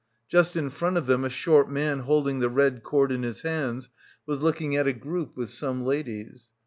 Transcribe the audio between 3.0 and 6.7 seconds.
in his hands was looking at a group with some ladies.